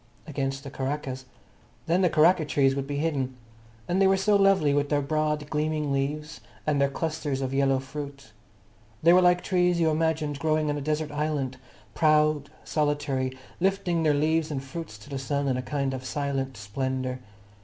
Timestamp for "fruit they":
7.77-9.13